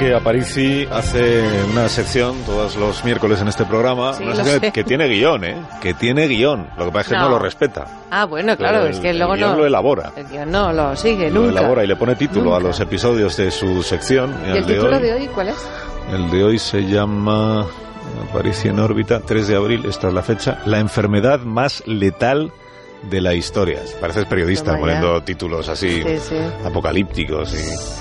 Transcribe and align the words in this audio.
Que 0.00 0.14
Aparici 0.14 0.88
hace 0.90 1.44
una 1.70 1.88
sección 1.88 2.36
todos 2.46 2.74
los 2.76 3.04
miércoles 3.04 3.40
en 3.40 3.48
este 3.48 3.64
programa, 3.64 4.14
Sí, 4.14 4.24
una 4.24 4.34
lo 4.34 4.44
sección 4.44 4.72
que 4.72 4.82
tiene 4.84 5.06
guion, 5.08 5.44
¿eh? 5.44 5.56
Que 5.80 5.94
tiene 5.94 6.26
guion. 6.26 6.66
Lo 6.76 6.86
que 6.86 6.90
pasa 6.90 7.00
es 7.00 7.08
que 7.08 7.16
no, 7.16 7.22
No. 7.24 7.28
lo 7.30 7.38
respeta. 7.38 7.86
Ah, 8.10 8.24
bueno, 8.24 8.56
claro, 8.56 8.84
El- 8.86 8.92
es 8.92 8.98
que 9.00 9.10
el 9.10 9.18
luego 9.18 9.34
guion 9.34 9.50
no. 9.52 9.56
lo 9.58 9.66
elabora. 9.66 10.12
El 10.16 10.26
guion 10.26 10.50
no 10.50 10.72
lo 10.72 10.96
sigue, 10.96 11.30
Lo 11.30 11.42
nunca. 11.42 11.60
elabora 11.60 11.84
y 11.84 11.86
le 11.86 11.96
pone 11.96 12.16
título 12.16 12.52
a 12.54 12.58
Nunca. 12.58 12.68
los 12.68 12.80
episodios 12.80 13.36
de 13.36 13.50
su 13.50 13.82
sección. 13.82 14.34
¿Y 14.46 14.50
el 14.50 14.56
el 14.56 14.66
de 14.66 14.74
título 14.74 14.96
hoy, 14.96 15.02
de 15.02 15.12
hoy 15.12 15.26
cuál 15.28 15.48
es? 15.50 15.68
el 16.12 16.30
de 16.30 16.44
hoy 16.44 16.58
se 16.58 16.80
llama 16.86 17.66
Aparici 18.30 18.68
en 18.68 18.80
órbita, 18.80 19.20
3 19.20 19.46
de 19.46 19.56
abril, 19.56 19.84
esta 19.86 20.08
es 20.08 20.14
la 20.14 20.22
fecha. 20.22 20.58
La 20.66 20.78
enfermedad 20.80 21.40
más 21.40 21.82
letal 21.86 22.50
de 23.02 23.20
la 23.20 23.34
historia. 23.34 23.78
Pareces 24.00 24.24
periodista 24.26 24.76
poniendo 24.78 25.22
títulos 25.22 25.68
así 25.68 26.02
Sí, 26.02 26.18
sí. 26.18 26.36
apocalípticos 26.66 27.54
y... 27.54 27.99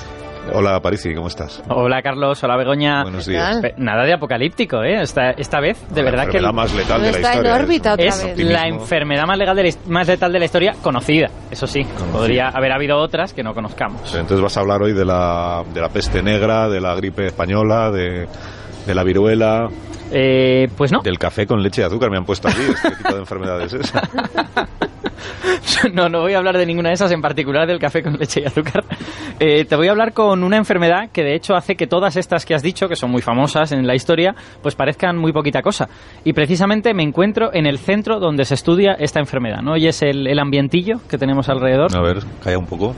Hola 0.53 0.75
Aparici, 0.75 1.13
¿cómo 1.13 1.27
estás? 1.27 1.61
Hola 1.69 2.01
Carlos, 2.01 2.43
hola 2.43 2.57
Begoña. 2.57 3.03
Buenos 3.03 3.25
¿Qué 3.25 3.31
días. 3.31 3.61
Nada 3.77 4.03
de 4.03 4.13
apocalíptico, 4.13 4.83
¿eh? 4.83 5.01
Esta, 5.01 5.31
esta 5.31 5.59
vez, 5.59 5.77
de 5.89 6.01
La 6.03 6.11
verdad 6.11 6.23
que 6.29 6.37
enfermedad 6.37 6.53
más 6.53 6.73
letal 6.73 7.01
de 7.01 7.11
la 7.11 7.17
está 7.17 7.31
en 7.33 7.37
historia. 7.39 7.55
órbita 7.63 7.93
otra 7.93 8.05
es 8.05 8.23
vez. 8.25 8.37
La 8.39 8.67
enfermedad 8.67 9.25
más, 9.25 9.37
legal 9.37 9.55
de 9.55 9.63
la 9.63 9.69
más 9.87 10.07
letal 10.07 10.31
de 10.31 10.39
la 10.39 10.45
historia 10.45 10.75
conocida, 10.81 11.29
eso 11.51 11.67
sí. 11.67 11.85
Podría 12.11 12.49
haber 12.49 12.71
habido 12.71 12.97
otras 12.97 13.33
que 13.33 13.43
no 13.43 13.53
conozcamos. 13.53 14.01
Entonces 14.15 14.41
vas 14.41 14.55
a 14.57 14.61
hablar 14.61 14.81
hoy 14.81 14.93
de 14.93 15.05
la, 15.05 15.63
de 15.73 15.81
la 15.81 15.89
peste 15.89 16.21
negra, 16.23 16.67
de 16.69 16.81
la 16.81 16.95
gripe 16.95 17.27
española, 17.27 17.91
de, 17.91 18.27
de 18.85 18.95
la 18.95 19.03
viruela, 19.03 19.67
Eh, 20.11 20.67
pues 20.75 20.91
no. 20.91 21.01
del 21.01 21.19
café 21.19 21.45
con 21.45 21.61
leche 21.61 21.81
y 21.81 21.85
azúcar. 21.85 22.09
Me 22.09 22.17
han 22.17 22.25
puesto 22.25 22.47
aquí 22.47 22.61
este 22.73 22.91
tipo 22.95 23.13
de 23.13 23.19
enfermedades. 23.19 23.73
¿eh? 23.73 23.79
no, 25.93 26.09
no 26.09 26.21
voy 26.21 26.33
a 26.33 26.37
hablar 26.37 26.57
de 26.57 26.65
ninguna 26.65 26.89
de 26.89 26.95
esas, 26.95 27.11
en 27.11 27.21
particular 27.21 27.67
del 27.67 27.79
café 27.79 28.01
con 28.03 28.13
leche 28.13 28.41
y 28.41 28.45
azúcar. 28.45 28.83
Eh, 29.39 29.65
te 29.65 29.75
voy 29.75 29.87
a 29.87 29.91
hablar 29.91 30.13
con 30.13 30.43
una 30.43 30.57
enfermedad 30.57 31.09
que 31.11 31.23
de 31.23 31.35
hecho 31.35 31.55
hace 31.55 31.75
que 31.75 31.87
todas 31.87 32.15
estas 32.15 32.45
que 32.45 32.53
has 32.53 32.61
dicho, 32.61 32.87
que 32.87 32.95
son 32.95 33.11
muy 33.11 33.21
famosas 33.21 33.71
en 33.71 33.85
la 33.87 33.95
historia, 33.95 34.35
pues 34.61 34.75
parezcan 34.75 35.17
muy 35.17 35.31
poquita 35.31 35.61
cosa. 35.61 35.89
Y 36.23 36.33
precisamente 36.33 36.93
me 36.93 37.03
encuentro 37.03 37.51
en 37.53 37.65
el 37.65 37.77
centro 37.79 38.19
donde 38.19 38.45
se 38.45 38.55
estudia 38.55 38.93
esta 38.93 39.19
enfermedad. 39.19 39.61
¿No 39.61 39.73
oyes 39.73 40.01
el, 40.01 40.27
el 40.27 40.39
ambientillo 40.39 40.97
que 41.09 41.17
tenemos 41.17 41.49
alrededor? 41.49 41.95
A 41.95 42.01
ver, 42.01 42.19
calla 42.43 42.57
un 42.57 42.65
poco. 42.65 42.95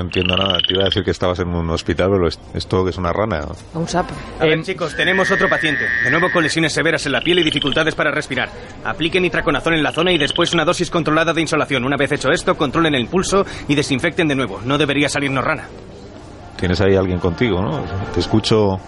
No 0.00 0.06
entiendo 0.06 0.34
nada. 0.34 0.56
Te 0.66 0.72
iba 0.72 0.82
a 0.82 0.86
decir 0.86 1.04
que 1.04 1.10
estabas 1.10 1.38
en 1.40 1.48
un 1.48 1.68
hospital, 1.68 2.08
pero 2.10 2.26
es- 2.26 2.40
esto 2.54 2.82
que 2.84 2.88
es 2.90 2.96
una 2.96 3.12
rana. 3.12 3.42
Un 3.74 3.86
sapo. 3.86 4.14
A 4.38 4.46
ver, 4.46 4.62
chicos, 4.62 4.96
tenemos 4.96 5.30
otro 5.30 5.46
paciente. 5.50 5.84
De 6.02 6.10
nuevo 6.10 6.30
con 6.32 6.42
lesiones 6.42 6.72
severas 6.72 7.04
en 7.04 7.12
la 7.12 7.20
piel 7.20 7.38
y 7.40 7.42
dificultades 7.42 7.94
para 7.94 8.10
respirar. 8.10 8.48
Apliquen 8.82 9.22
nitraconazol 9.24 9.74
en 9.74 9.82
la 9.82 9.92
zona 9.92 10.10
y 10.10 10.16
después 10.16 10.54
una 10.54 10.64
dosis 10.64 10.88
controlada 10.90 11.34
de 11.34 11.42
insolación. 11.42 11.84
Una 11.84 11.98
vez 11.98 12.12
hecho 12.12 12.30
esto, 12.30 12.56
controlen 12.56 12.94
el 12.94 13.08
pulso 13.08 13.44
y 13.68 13.74
desinfecten 13.74 14.26
de 14.26 14.34
nuevo. 14.36 14.62
No 14.64 14.78
debería 14.78 15.06
salirnos 15.10 15.44
rana. 15.44 15.64
Tienes 16.56 16.80
ahí 16.80 16.96
alguien 16.96 17.18
contigo, 17.18 17.60
¿no? 17.60 17.84
Te 18.14 18.20
escucho. 18.20 18.78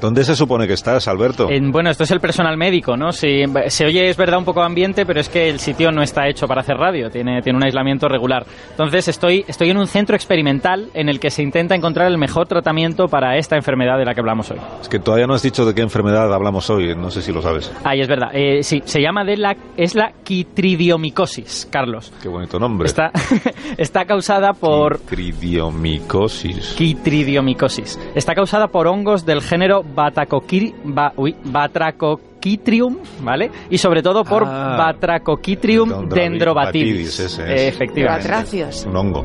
¿Dónde 0.00 0.24
se 0.24 0.36
supone 0.36 0.66
que 0.66 0.74
estás, 0.74 1.08
Alberto? 1.08 1.48
En- 1.50 1.70
bueno, 1.72 1.90
esto 1.90 2.04
es 2.04 2.10
el 2.10 2.20
personal 2.20 2.56
médico, 2.56 2.96
¿no? 2.96 3.12
Si, 3.12 3.42
se 3.68 3.84
oye, 3.86 4.08
es 4.08 4.16
verdad, 4.16 4.38
un 4.38 4.44
poco 4.44 4.62
ambiente, 4.62 5.04
pero 5.06 5.20
es 5.20 5.28
que 5.28 5.48
el 5.48 5.58
sitio 5.60 5.90
no 5.90 6.02
está 6.02 6.28
hecho 6.28 6.46
para 6.46 6.60
hacer 6.60 6.76
radio, 6.76 7.10
tiene, 7.10 7.42
tiene 7.42 7.56
un 7.56 7.64
aislamiento 7.64 8.08
regular. 8.08 8.46
Entonces, 8.70 9.08
estoy, 9.08 9.44
estoy 9.48 9.70
en 9.70 9.76
un 9.78 9.86
centro 9.86 10.14
experimental 10.16 10.88
en 10.94 11.08
el 11.08 11.18
que 11.20 11.30
se 11.30 11.42
intenta 11.42 11.74
encontrar 11.74 12.06
el 12.08 12.18
mejor 12.18 12.46
tratamiento 12.46 13.06
para 13.08 13.36
esta 13.36 13.56
enfermedad 13.56 13.98
de 13.98 14.04
la 14.04 14.14
que 14.14 14.20
hablamos 14.20 14.50
hoy. 14.50 14.58
Es 14.80 14.88
que 14.88 14.98
todavía 14.98 15.26
no 15.26 15.34
has 15.34 15.42
dicho 15.42 15.64
de 15.66 15.74
qué 15.74 15.82
enfermedad 15.82 16.32
hablamos 16.32 16.68
hoy. 16.70 16.94
No 16.94 17.10
sé 17.10 17.22
si 17.22 17.32
lo 17.32 17.42
sabes. 17.42 17.72
Ahí 17.84 18.00
es 18.00 18.08
verdad. 18.08 18.30
Eh, 18.32 18.62
sí, 18.62 18.82
se 18.84 19.00
llama 19.00 19.24
de 19.24 19.36
la, 19.36 19.56
es 19.76 19.94
la 19.94 20.12
quitridiomicosis, 20.24 21.68
Carlos. 21.70 22.12
Qué 22.22 22.28
bonito 22.28 22.58
nombre. 22.58 22.86
Está, 22.86 23.10
está 23.76 24.04
causada 24.04 24.52
por 24.52 25.00
Quitridiomicosis. 25.00 26.74
quitridiomicosis. 26.76 27.98
Está 28.14 28.34
causada 28.34 28.68
por 28.68 28.86
hongos 28.86 29.24
del 29.26 29.42
género 29.42 29.82
Batacoquiri- 29.94 30.74
ba- 30.84 31.12
uy, 31.16 31.34
Batracoquitrium, 31.44 32.98
¿vale? 33.22 33.50
Y 33.70 33.78
sobre 33.78 34.02
todo 34.02 34.24
por 34.24 34.44
Ah. 34.46 34.76
Batracoquitrium 34.78 35.88
Dendrobatidis, 35.88 36.14
dendrobatidis. 36.14 37.20
ese 37.20 37.24
es. 37.54 37.60
Eh, 37.62 37.68
Efectivamente. 37.68 38.28
Batracios. 38.28 38.86
Un 38.86 38.96
hongo. 38.96 39.24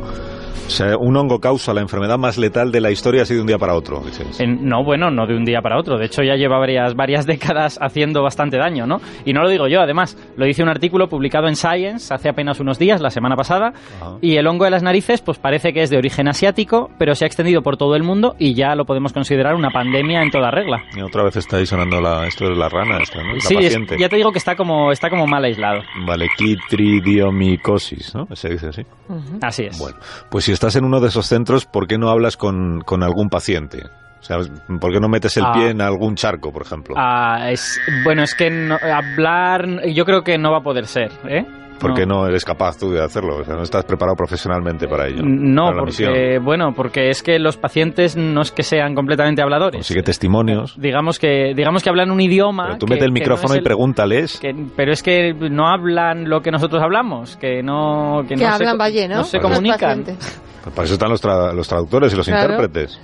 O 0.68 0.70
sea, 0.70 0.98
un 0.98 1.16
hongo 1.18 1.40
causa 1.40 1.74
la 1.74 1.82
enfermedad 1.82 2.18
más 2.18 2.38
letal 2.38 2.72
de 2.72 2.82
la 2.82 2.90
historia 2.92 3.24
así 3.24 3.36
de 3.36 3.42
un 3.42 3.48
día 3.48 3.58
para 3.58 3.74
otro, 3.76 4.00
dices. 4.02 4.40
En- 4.40 4.66
no, 4.68 4.84
bueno, 4.84 5.12
no 5.12 5.28
de 5.28 5.36
un 5.36 5.46
día 5.46 5.62
para 5.62 5.78
otro. 5.80 5.98
De 5.98 6.06
hecho, 6.06 6.24
ya 6.24 6.36
lleva 6.36 6.58
varias, 6.58 6.96
varias 6.96 7.26
décadas 7.34 7.78
haciendo 7.82 8.24
bastante 8.24 8.58
daño, 8.58 8.86
¿no? 8.88 9.02
Y 9.26 9.34
no 9.34 9.44
lo 9.44 9.50
digo 9.50 9.68
yo, 9.68 9.82
además. 9.82 10.18
Lo 10.38 10.46
dice 10.46 10.64
un 10.64 10.70
artículo 10.70 11.08
publicado 11.10 11.48
en 11.48 11.56
Science 11.56 12.14
hace 12.14 12.30
apenas 12.30 12.60
unos 12.60 12.80
días, 12.80 13.02
la 13.02 13.10
semana 13.10 13.36
pasada. 13.36 13.74
Ajá. 14.02 14.18
Y 14.22 14.38
el 14.38 14.48
hongo 14.48 14.66
de 14.66 14.72
las 14.72 14.84
narices, 14.84 15.22
pues 15.22 15.38
parece 15.38 15.74
que 15.74 15.82
es 15.84 15.90
de 15.90 15.98
origen 15.98 16.28
asiático, 16.28 16.90
pero 16.98 17.14
se 17.16 17.26
ha 17.26 17.28
extendido 17.28 17.62
por 17.62 17.78
todo 17.78 17.96
el 17.96 18.04
mundo 18.04 18.36
y 18.40 18.54
ya 18.54 18.76
lo 18.76 18.86
podemos 18.86 19.12
considerar 19.14 19.56
una 19.56 19.70
pandemia 19.70 20.22
en 20.24 20.32
toda 20.32 20.50
regla. 20.52 20.84
Y 20.96 21.02
otra 21.02 21.24
vez 21.24 21.36
está 21.36 21.58
ahí 21.58 21.66
sonando 21.66 22.00
la, 22.02 22.26
esto 22.28 22.46
de 22.48 22.56
la 22.56 22.70
rana, 22.70 22.98
esta, 23.02 23.22
¿no? 23.22 23.34
La 23.34 23.40
Sí, 23.42 23.56
es- 23.60 23.78
ya 24.00 24.10
te 24.10 24.16
digo 24.16 24.32
que 24.32 24.38
está 24.40 24.56
como, 24.56 24.92
está 24.92 25.10
como 25.10 25.28
mal 25.28 25.44
aislado. 25.44 25.82
Vale, 26.06 26.28
quitridiomicosis, 26.38 28.16
¿no? 28.16 28.28
Se 28.36 28.50
dice 28.50 28.68
así. 28.68 28.82
Así 29.42 29.64
es. 29.64 29.78
Bueno, 29.80 29.98
pues 30.30 30.43
si 30.44 30.52
estás 30.52 30.76
en 30.76 30.86
uno 30.86 31.00
de 31.00 31.08
esos 31.08 31.26
centros, 31.26 31.66
¿por 31.66 31.88
qué 31.88 31.98
no 31.98 32.10
hablas 32.10 32.38
con, 32.38 32.82
con 32.82 33.02
algún 33.02 33.30
paciente? 33.30 33.84
O 34.22 34.24
sea, 34.26 34.38
¿por 34.80 34.94
qué 34.94 35.00
no 35.02 35.10
metes 35.10 35.36
el 35.38 35.44
Ah. 35.46 35.52
pie 35.54 35.70
en 35.72 35.82
algún 35.82 36.16
charco, 36.16 36.54
por 36.54 36.62
ejemplo? 36.62 36.96
Ah, 36.98 37.50
es, 37.52 37.80
bueno, 38.06 38.24
es 38.24 38.34
que 38.36 38.50
no- 38.50 38.76
hablar, 38.82 39.86
yo 39.88 40.06
creo 40.06 40.24
que 40.24 40.38
no 40.38 40.52
va 40.52 40.60
a 40.60 40.64
poder 40.64 40.86
ser, 40.88 41.12
¿eh? 41.28 41.46
¿Por 41.80 41.94
qué 41.94 42.06
no 42.06 42.26
eres 42.28 42.46
capaz 42.46 42.78
tú 42.78 42.92
de 42.92 43.04
hacerlo? 43.04 43.38
O 43.38 43.44
sea, 43.44 43.56
no 43.56 43.64
estás 43.64 43.84
preparado 43.86 44.16
profesionalmente 44.16 44.88
para 44.88 45.08
ello. 45.08 45.22
No, 45.24 45.66
para 45.66 45.80
porque, 45.80 46.40
bueno, 46.42 46.74
porque 46.76 47.10
es 47.10 47.22
que 47.22 47.40
los 47.40 47.58
pacientes 47.58 48.16
no 48.16 48.42
es 48.42 48.52
que 48.52 48.64
sean 48.64 48.96
completamente 48.96 49.42
habladores. 49.42 49.78
Consigue 49.80 50.02
testimonios. 50.04 50.76
Digamos 50.80 51.20
que, 51.20 51.54
digamos 51.56 51.84
que 51.84 51.90
hablan 51.90 52.12
un 52.12 52.22
idioma. 52.22 52.66
Pero 52.68 52.78
tú 52.80 52.86
que- 52.86 52.94
mete 52.94 53.06
el 53.06 53.12
que 53.14 53.20
no 53.20 53.24
micrófono 53.24 53.50
es 53.54 53.56
y 53.56 53.58
el- 53.60 53.64
pregúntales. 53.64 54.40
que- 54.40 54.56
pero 54.76 54.92
es 54.94 55.04
que 55.04 55.34
no 55.34 55.68
hablan 55.68 56.30
lo 56.30 56.42
que 56.42 56.52
nosotros 56.52 56.82
hablamos, 56.82 57.36
que 57.38 57.62
no, 57.62 58.22
que 58.28 58.36
Que 58.36 58.44
no 58.46 58.48
hablan 58.54 58.72
se, 58.74 58.78
valle, 58.78 59.08
¿no? 59.10 59.16
no 59.18 59.24
se 59.26 59.40
comunican. 59.40 60.04
Para 60.74 60.84
eso 60.86 60.94
están 60.94 61.10
los, 61.10 61.22
tra- 61.22 61.54
los 61.54 61.68
traductores 61.68 62.14
y 62.14 62.16
los 62.16 62.26
Claro. 62.28 62.54
intérpretes. 62.54 63.00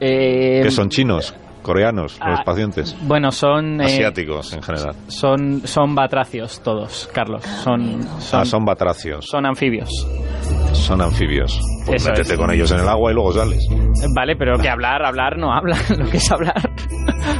Eh, 0.00 0.60
que 0.62 0.70
son 0.70 0.88
chinos, 0.88 1.34
coreanos, 1.62 2.18
los 2.24 2.40
ah, 2.40 2.42
pacientes. 2.44 2.96
Bueno, 3.02 3.30
son 3.30 3.80
eh, 3.80 3.84
Asiáticos 3.84 4.52
en 4.52 4.62
general. 4.62 4.94
son 5.08 5.62
son 5.64 5.94
batracios 5.94 6.60
todos, 6.62 7.08
Carlos. 7.12 7.42
Son 7.44 8.02
son, 8.20 8.40
ah, 8.40 8.44
son 8.44 8.64
batracios. 8.64 9.26
son 9.26 9.46
anfibios. 9.46 9.88
Son 10.72 11.00
anfibios. 11.00 11.60
Pues 11.86 12.02
Eso 12.02 12.10
métete 12.10 12.34
es. 12.34 12.38
con 12.38 12.50
ellos 12.50 12.70
en 12.70 12.80
el 12.80 12.88
agua 12.88 13.10
y 13.10 13.14
luego 13.14 13.32
sales. 13.32 13.66
Vale, 14.14 14.36
pero 14.36 14.56
que 14.58 14.68
hablar, 14.68 15.04
hablar 15.04 15.36
no 15.36 15.52
hablan. 15.52 15.78
Lo 15.98 16.08
que 16.08 16.16
es 16.18 16.30
hablar. 16.30 16.54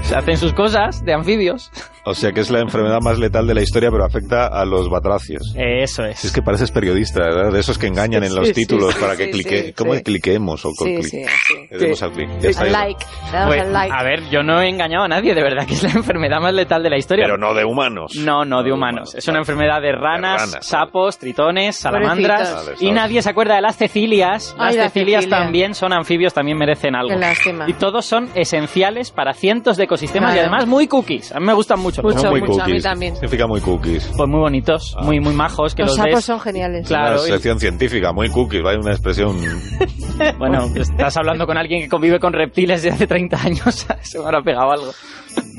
Se 0.03 0.15
hacen 0.17 0.37
sus 0.37 0.53
cosas 0.53 1.05
de 1.05 1.13
anfibios. 1.15 1.71
O 2.05 2.15
sea 2.15 2.33
que 2.33 2.41
es 2.41 2.51
la 2.51 2.61
enfermedad 2.61 2.99
más 3.03 3.19
letal 3.19 3.47
de 3.47 3.55
la 3.55 3.61
historia, 3.63 3.91
pero 3.91 4.05
afecta 4.05 4.47
a 4.47 4.65
los 4.65 4.89
batracios. 4.89 5.55
Eso 5.57 6.05
es. 6.07 6.19
Si 6.19 6.29
es 6.29 6.33
que 6.33 6.41
pareces 6.43 6.71
periodista, 6.71 7.21
¿verdad? 7.23 7.53
De 7.53 7.61
esos 7.61 7.77
que 7.79 7.87
engañan 7.89 8.25
en 8.25 8.35
los 8.35 8.49
Sí, 8.49 8.55
títulos 8.55 8.95
sí, 8.95 9.01
para 9.01 9.17
que 9.17 9.27
sí, 9.27 9.31
clique. 9.33 9.63
sí, 9.65 9.73
¿Cómo 9.75 9.95
sí. 9.95 10.03
cliquemos 10.03 10.65
o 10.65 10.71
con 10.77 10.89
Sí, 10.89 10.95
clic? 10.97 11.05
sí, 11.05 11.25
sí. 11.47 11.55
Le 11.71 11.79
demos 11.79 12.03
al 12.03 12.13
clic. 12.13 12.29
Like. 12.71 13.05
Pues, 13.47 13.69
like. 13.69 13.95
A 13.95 14.03
ver, 14.03 14.23
yo 14.31 14.43
no 14.43 14.61
he 14.63 14.69
engañado 14.71 15.05
a 15.05 15.09
nadie, 15.09 15.35
de 15.35 15.43
verdad, 15.43 15.67
que 15.67 15.75
es 15.75 15.83
la 15.83 15.91
enfermedad 15.95 16.41
más 16.41 16.55
letal 16.55 16.83
de 16.83 16.91
la 16.91 16.97
historia. 16.97 17.27
Pero 17.27 17.37
no 17.37 17.53
de 17.55 17.65
humanos. 17.67 18.13
No, 18.17 18.45
no, 18.47 18.63
de 18.63 18.73
humanos. 18.73 19.15
Es 19.15 19.29
una 19.29 19.39
enfermedad 19.41 19.83
de 19.83 19.93
ranas, 19.93 20.51
ranas, 20.53 20.67
sapos, 20.67 21.19
tritones, 21.19 21.77
salamandras. 21.77 22.73
Y 22.81 22.91
nadie 22.93 23.21
se 23.23 23.29
acuerda 23.31 23.57
de 23.57 23.61
las 23.63 23.77
cecilias. 23.77 24.55
Las 24.59 24.71
Ay, 24.71 24.77
la 24.79 24.83
cecilias 24.89 25.25
cecilia. 25.25 25.39
también 25.39 25.75
son 25.75 25.93
anfibios, 25.93 26.33
también 26.33 26.57
merecen 26.57 26.95
algo. 26.97 27.11
Qué 27.11 27.17
lástima. 27.21 27.69
Y 27.69 27.75
todos 27.75 28.07
son 28.07 28.31
esenciales 28.35 29.11
para 29.11 29.35
cientos 29.35 29.70
de 29.77 29.85
ecosistemas 29.85 30.35
y 30.35 30.39
además 30.39 30.67
muy 30.67 30.87
cookies. 30.87 31.33
A 31.33 31.41
mí 31.41 31.47
me 31.47 31.53
gustan 31.55 31.81
mucho. 31.81 32.03
Mucho. 32.03 32.31
Muy 32.31 32.41
mucho, 32.41 32.53
a 32.53 32.57
mí 32.57 32.61
cookies. 32.63 32.83
también. 32.83 33.15
Significa 33.15 33.47
muy 33.47 33.61
cookies. 33.61 34.11
Pues 34.17 34.29
muy 34.29 34.41
bonitos, 34.41 34.97
muy 35.03 35.21
muy 35.21 35.35
majos 35.35 35.75
que 35.75 35.83
Los 35.83 35.91
los, 35.93 35.97
sapos 35.97 36.15
ves. 36.15 36.25
son 36.25 36.41
geniales. 36.41 36.87
Claro, 36.87 37.21
Una 37.21 37.29
y- 37.29 37.33
sección 37.33 37.59
científica, 37.61 38.13
muy 38.13 38.29
cookies. 38.31 38.63
Hay 38.67 38.77
una 38.77 38.93
expresión. 38.93 39.37
Bueno, 40.39 40.67
estás 40.75 41.17
hablando 41.17 41.47
con 41.47 41.57
alguien 41.57 41.81
que 41.81 41.89
convive 41.89 42.21
con 42.21 42.35
reptiles 42.35 42.83
desde 42.83 42.95
hace 42.95 43.07
30 43.07 43.43
años, 43.43 43.87
se 44.03 44.19
me 44.19 44.25
habrá 44.27 44.43
pegado 44.43 44.71
algo. 44.71 44.93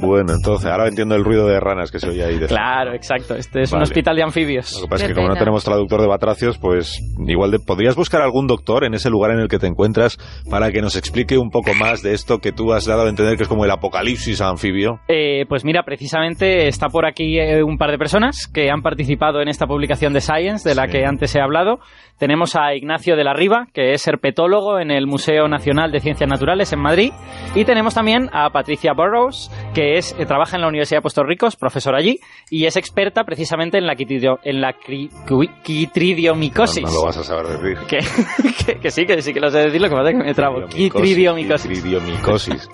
Bueno, 0.02 0.34
entonces, 0.34 0.66
ahora 0.70 0.88
entiendo 0.88 1.14
el 1.16 1.24
ruido 1.24 1.46
de 1.48 1.60
ranas 1.60 1.92
que 1.92 2.00
se 2.00 2.10
oye 2.10 2.24
ahí. 2.24 2.40
De 2.40 2.48
Claro, 2.48 2.94
exacto. 2.94 3.36
Este 3.36 3.62
es 3.62 3.72
un 3.72 3.84
hospital 3.84 4.16
de 4.16 4.24
anfibios. 4.24 4.74
Lo 4.74 4.88
que 4.88 4.90
pasa 4.90 5.06
es 5.06 5.10
que 5.10 5.16
como 5.16 5.28
no 5.28 5.36
tenemos 5.36 5.64
traductor 5.64 6.02
de 6.02 6.08
batracios, 6.08 6.58
pues 6.58 7.00
igual 7.28 7.52
de, 7.52 7.60
podrías 7.60 7.96
buscar 7.96 8.22
algún 8.24 8.48
doctor 8.48 8.84
en 8.84 8.96
ese 8.96 9.12
lugar 9.12 9.32
en 9.32 9.40
el 9.40 9.48
que 9.48 9.60
te 9.60 9.68
encuentras 9.68 10.18
para 10.50 10.72
que 10.72 10.82
nos 10.82 10.96
explique 10.96 11.38
un 11.38 11.52
poco 11.52 11.76
más 11.76 12.02
de 12.02 12.14
esto 12.14 12.40
que 12.40 12.52
tú 12.52 12.74
has 12.74 12.86
dado 12.86 13.04
a 13.06 13.10
entender 13.10 13.38
que 13.38 13.44
es 13.44 13.50
como 13.50 13.64
el 13.64 13.70
apocalipsis 13.72 14.42
anfibio. 14.42 15.00
Eh, 15.08 15.46
pues 15.48 15.64
mira, 15.64 15.84
precisamente 15.84 16.68
está 16.68 16.88
por 16.88 17.06
aquí 17.06 17.38
eh, 17.40 17.62
un 17.62 17.78
par 17.78 17.92
de 17.92 18.00
personas 18.00 18.48
que 18.52 18.72
han 18.72 18.82
participado 18.82 19.42
en 19.42 19.50
esta 19.50 19.68
publicación 19.68 20.14
de 20.14 20.22
Science, 20.22 20.68
de 20.68 20.74
la 20.74 20.86
Sí. 20.86 20.94
que 20.94 21.06
antes 21.06 21.36
he 21.36 21.42
hablado. 21.42 21.78
Tenemos 22.18 22.56
a 22.56 22.74
Ignacio 22.76 23.16
de 23.16 23.24
la 23.24 23.34
Riva, 23.34 23.68
que 23.74 23.94
es 23.94 24.08
herpetólogo 24.08 24.80
en 24.80 24.92
el 24.92 25.06
Museo 25.08 25.48
Nacional 25.48 25.92
de 25.92 26.00
Ciencias 26.00 26.30
Naturales 26.30 26.72
en 26.74 26.80
Madrid. 26.80 27.12
Y 27.56 27.66
tenemos 27.66 27.94
también 27.94 28.30
a 28.34 28.50
Patricia 28.50 28.94
Burrows, 28.94 29.52
que 29.74 29.98
es, 29.98 30.14
eh, 30.20 30.26
trabaja 30.26 30.56
en 30.58 30.62
la 30.62 30.68
Universidad 30.68 30.98
de 30.98 31.02
Puerto 31.04 31.24
Rico, 31.24 31.48
es 31.48 31.56
profesora 31.56 31.98
allí, 31.98 32.20
y 32.50 32.66
es 32.66 32.76
experta 32.76 33.24
precisamente 33.24 33.78
en 33.78 33.86
la, 33.88 33.96
quitidio- 33.96 34.40
en 34.44 34.60
la 34.62 34.74
cri- 34.78 35.10
cui- 35.28 35.50
quitridiomicosis. 35.64 36.84
No, 36.84 36.90
no 36.90 36.96
lo 36.96 37.06
vas 37.06 37.18
a 37.18 37.24
saber 37.24 37.48
decir. 37.48 37.78
que, 37.88 38.00
que- 38.66 38.80
que 38.80 38.92
sí, 38.92 39.06
que 39.06 39.22
sí 39.22 39.34
que 39.34 39.40
lo 39.40 39.50
sé 39.50 39.60
decir, 39.60 39.82
lo 39.82 39.90
que 39.90 39.96
pasa 39.96 40.10
es 40.10 40.18
que 40.18 40.24
me 40.24 40.34
trabo. 40.34 40.66
Quitridiomicosis. 40.68 41.72
Quitridiomicosis. 41.72 42.70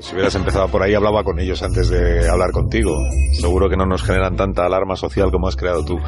Si 0.00 0.14
hubieras 0.14 0.34
empezado 0.34 0.66
por 0.68 0.82
ahí, 0.82 0.94
hablaba 0.94 1.22
con 1.22 1.38
ellos 1.38 1.62
antes 1.62 1.90
de 1.90 2.26
hablar 2.28 2.52
contigo. 2.52 2.90
Seguro 3.32 3.68
que 3.68 3.76
no 3.76 3.84
nos 3.84 4.02
generan 4.02 4.34
tanta 4.34 4.64
alarma 4.64 4.96
social 4.96 5.30
como 5.30 5.46
has 5.46 5.56
creado 5.56 5.84
tú 5.84 5.98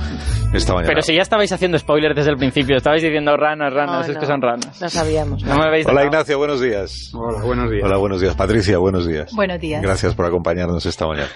esta 0.55 0.73
mañana. 0.73 0.89
Pero 0.89 1.03
si 1.03 1.15
ya 1.15 1.23
estabais 1.23 1.53
haciendo 1.53 1.79
spoilers 1.79 2.17
desde 2.17 2.31
el 2.31 2.39
principio, 2.39 2.77
estabais 2.77 3.03
diciendo 3.03 3.37
ranas, 3.37 3.73
ranas, 3.73 4.07
No, 4.09 4.13
es 4.15 4.19
que 4.19 4.27
son 4.27 4.41
ranas. 4.41 4.81
No 4.81 4.89
sabíamos. 4.89 5.43
No 5.45 5.59
me 5.59 5.67
habéis 5.67 5.87
Hola 5.87 6.01
dejado. 6.01 6.07
Ignacio, 6.07 6.39
buenos 6.39 6.61
días. 6.61 7.13
Hola, 7.15 7.43
buenos 7.45 7.71
días. 7.71 7.85
Hola, 7.85 7.97
buenos 7.99 8.21
días. 8.21 8.35
Patricia, 8.35 8.79
buenos 8.79 9.07
días. 9.07 9.31
Buenos 9.35 9.61
días. 9.61 9.83
Gracias 9.83 10.15
por 10.15 10.25
acompañarnos 10.25 10.87
esta 10.87 11.07
mañana. 11.07 11.29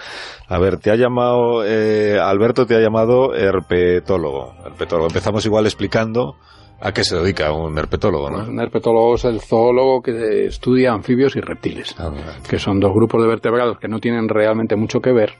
A 0.48 0.58
ver, 0.58 0.78
te 0.78 0.90
ha 0.90 0.96
llamado, 0.96 1.62
eh, 1.64 2.18
Alberto 2.18 2.64
te 2.66 2.74
ha 2.74 2.80
llamado 2.80 3.34
herpetólogo. 3.34 4.54
herpetólogo. 4.64 5.08
Empezamos 5.08 5.44
igual 5.44 5.66
explicando 5.66 6.36
a 6.80 6.92
qué 6.92 7.04
se 7.04 7.16
dedica 7.16 7.52
un 7.52 7.76
herpetólogo, 7.78 8.28
Pues 8.30 8.44
¿no? 8.46 8.50
un 8.52 8.60
herpetólogo 8.60 9.14
es 9.14 9.24
el 9.24 9.40
zoólogo 9.40 10.02
que 10.02 10.46
estudia 10.46 10.92
anfibios 10.92 11.34
y 11.36 11.40
reptiles, 11.40 11.94
Ah, 11.98 12.10
que 12.48 12.58
son 12.58 12.80
dos 12.80 12.92
grupos 12.92 13.22
de 13.22 13.28
vertebrados 13.28 13.78
que 13.78 13.88
no 13.88 13.98
tienen 13.98 14.28
realmente 14.28 14.76
mucho 14.76 15.00
que 15.00 15.12
ver, 15.12 15.32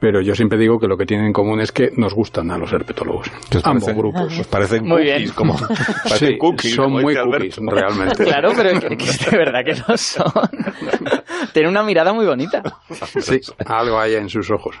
pero 0.00 0.20
yo 0.20 0.34
siempre 0.34 0.58
digo 0.58 0.80
que 0.80 0.88
lo 0.88 0.96
que 0.96 1.06
tienen 1.06 1.26
en 1.26 1.32
común 1.32 1.60
es 1.60 1.70
que 1.70 1.90
nos 1.96 2.12
gustan 2.12 2.50
a 2.50 2.58
los 2.58 2.72
herpetólogos. 2.72 3.30
¿Qué 3.48 3.58
os 3.58 3.64
Ambos 3.66 3.84
parecen? 3.84 3.96
grupos. 4.02 4.38
Os 4.40 4.46
parecen 4.48 4.84
Muy 4.84 5.02
cookies, 5.02 5.16
bien. 5.18 5.30
como 5.32 5.56
parecen 6.02 6.28
Sí, 6.30 6.38
cookies, 6.38 6.74
son 6.74 6.84
como 6.86 7.00
muy 7.02 7.14
cookies, 7.14 7.58
Alberto. 7.58 7.62
realmente. 7.70 8.24
Claro, 8.24 8.50
pero 8.56 8.80
que, 8.80 8.96
que 8.96 9.30
de 9.30 9.36
verdad 9.38 9.60
que 9.64 9.74
no 9.88 9.96
son. 9.96 10.32
Tiene 11.52 11.68
una 11.68 11.82
mirada 11.82 12.12
muy 12.12 12.26
bonita. 12.26 12.62
Sí, 13.20 13.40
algo 13.66 13.98
hay 13.98 14.14
en 14.14 14.28
sus 14.28 14.50
ojos. 14.50 14.76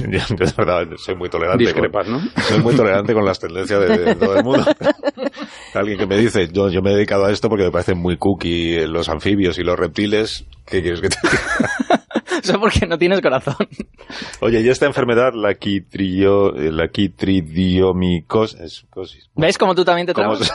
Yo, 0.00 0.20
de 0.36 0.52
verdad, 0.56 0.86
soy 0.96 1.14
muy 1.16 1.28
tolerante. 1.28 1.64
Discrepas, 1.64 2.08
¿no? 2.08 2.20
Soy 2.42 2.58
muy 2.60 2.74
tolerante 2.74 3.12
con 3.14 3.24
las 3.24 3.38
tendencias 3.38 3.80
de, 3.80 3.98
de 3.98 4.14
todo 4.14 4.36
el 4.36 4.44
mundo. 4.44 4.64
Alguien 5.74 5.98
que 5.98 6.06
me 6.06 6.16
dice, 6.16 6.48
yo, 6.48 6.68
yo 6.68 6.82
me 6.82 6.90
he 6.90 6.94
dedicado 6.94 7.26
a 7.26 7.32
esto 7.32 7.48
porque 7.48 7.64
me 7.64 7.70
parecen 7.70 7.98
muy 7.98 8.16
cookie 8.16 8.86
los 8.86 9.08
anfibios 9.08 9.58
y 9.58 9.62
los 9.62 9.78
reptiles. 9.78 10.44
¿Qué 10.66 10.82
quieres 10.82 11.00
que 11.00 11.08
te 11.08 11.16
diga? 11.22 12.02
Eso 12.42 12.60
porque 12.60 12.86
no 12.86 12.98
tienes 12.98 13.20
corazón. 13.20 13.56
Oye, 14.40 14.60
y 14.60 14.68
esta 14.68 14.86
enfermedad, 14.86 15.32
la, 15.34 15.54
quitrio, 15.54 16.54
eh, 16.54 16.70
la 16.70 16.88
quitridiomicosis, 16.88 18.86
cosis. 18.90 19.28
¿Ves 19.34 19.58
cómo 19.58 19.74
tú 19.74 19.84
también 19.84 20.06
te 20.06 20.12
¿Cómo 20.12 20.36
trabas? 20.36 20.52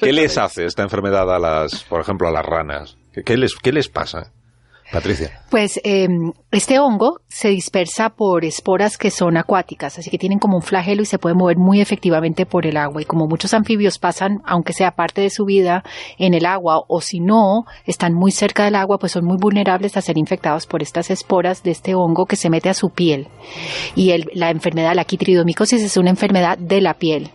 ¿Qué 0.00 0.12
les 0.12 0.36
hace 0.36 0.64
esta 0.66 0.82
enfermedad 0.82 1.32
a 1.32 1.38
las, 1.38 1.84
por 1.84 2.00
ejemplo, 2.00 2.28
a 2.28 2.32
las 2.32 2.44
ranas? 2.44 2.98
¿Qué, 3.12 3.22
qué 3.22 3.36
les, 3.36 3.54
qué 3.54 3.72
les 3.72 3.88
pasa? 3.88 4.32
Patricia. 4.92 5.30
Pues 5.50 5.80
eh, 5.84 6.08
este 6.52 6.78
hongo 6.78 7.20
se 7.28 7.48
dispersa 7.48 8.10
por 8.10 8.44
esporas 8.44 8.96
que 8.98 9.10
son 9.10 9.36
acuáticas, 9.36 9.98
así 9.98 10.10
que 10.10 10.18
tienen 10.18 10.38
como 10.38 10.56
un 10.56 10.62
flagelo 10.62 11.02
y 11.02 11.06
se 11.06 11.18
pueden 11.18 11.38
mover 11.38 11.56
muy 11.56 11.80
efectivamente 11.80 12.46
por 12.46 12.66
el 12.66 12.76
agua. 12.76 13.02
Y 13.02 13.04
como 13.04 13.26
muchos 13.26 13.52
anfibios 13.54 13.98
pasan, 13.98 14.38
aunque 14.44 14.72
sea 14.72 14.92
parte 14.92 15.20
de 15.20 15.30
su 15.30 15.44
vida, 15.44 15.82
en 16.18 16.34
el 16.34 16.46
agua, 16.46 16.82
o 16.88 17.00
si 17.00 17.20
no, 17.20 17.64
están 17.86 18.14
muy 18.14 18.30
cerca 18.32 18.64
del 18.64 18.74
agua, 18.76 18.98
pues 18.98 19.12
son 19.12 19.24
muy 19.24 19.36
vulnerables 19.38 19.96
a 19.96 20.00
ser 20.02 20.18
infectados 20.18 20.66
por 20.66 20.82
estas 20.82 21.10
esporas 21.10 21.62
de 21.62 21.70
este 21.72 21.94
hongo 21.94 22.26
que 22.26 22.36
se 22.36 22.50
mete 22.50 22.68
a 22.68 22.74
su 22.74 22.90
piel. 22.90 23.28
Y 23.96 24.10
el- 24.10 24.30
la 24.34 24.50
enfermedad, 24.50 24.94
la 24.94 25.04
quitridomicosis, 25.04 25.82
es 25.82 25.96
una 25.96 26.10
enfermedad 26.10 26.58
de 26.58 26.80
la 26.80 26.94
piel. 26.94 27.30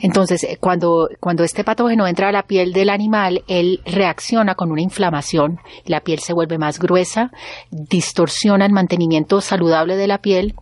Entonces, 0.00 0.44
eh, 0.44 0.58
cuando, 0.60 1.08
cuando 1.20 1.44
este 1.44 1.64
patógeno 1.64 2.06
entra 2.06 2.28
a 2.28 2.32
la 2.32 2.42
piel 2.44 2.72
del 2.72 2.90
animal, 2.90 3.42
él 3.48 3.80
reacciona 3.84 4.54
con 4.54 4.70
una 4.72 4.82
inflamación, 4.82 5.58
la 5.84 6.00
piel 6.00 6.18
se 6.20 6.32
vuelve 6.32 6.58
más 6.58 6.78
gruesa, 6.78 6.99
distorsiona 7.70 8.66
el 8.66 8.72
mantenimiento 8.72 9.40
saludable 9.40 9.96
de 9.96 10.06
la 10.06 10.18
piel 10.18 10.54